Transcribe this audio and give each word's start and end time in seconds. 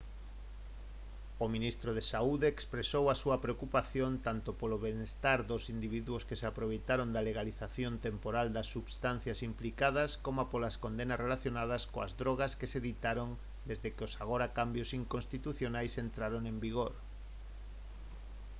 o 1.43 1.45
ministro 1.55 1.89
de 1.97 2.03
saúde 2.13 2.47
expresou 2.55 3.03
a 3.09 3.15
súa 3.21 3.37
preocupación 3.45 4.11
tanto 4.27 4.49
polo 4.59 4.77
benestar 4.87 5.39
dos 5.51 5.63
individuos 5.75 6.25
que 6.27 6.39
se 6.39 6.45
aproveitaron 6.51 7.07
da 7.11 7.25
legalización 7.29 7.93
temporal 8.07 8.47
das 8.55 8.67
substancias 8.75 9.39
implicadas 9.49 10.09
coma 10.25 10.49
polas 10.51 10.75
condenas 10.83 11.21
relacionadas 11.25 11.83
coas 11.93 12.11
drogas 12.21 12.51
que 12.59 12.71
se 12.73 12.79
ditaron 12.89 13.29
desde 13.69 13.89
que 13.95 14.05
os 14.07 14.13
agora 14.23 14.53
cambios 14.59 14.89
inconstitucionais 14.99 15.93
entraron 16.05 16.43
en 16.51 16.57
vigor 16.65 16.93